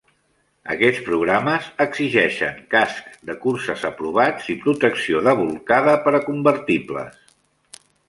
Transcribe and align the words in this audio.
Aquests 0.75 1.03
programes 1.09 1.67
exigeixen 1.85 2.57
cascs 2.73 3.21
de 3.31 3.37
curses 3.45 3.85
aprovats 3.93 4.51
i 4.57 4.59
protecció 4.67 5.25
de 5.31 5.39
bolcada 5.45 5.97
per 6.09 6.19
a 6.23 6.27
convertibles. 6.29 7.35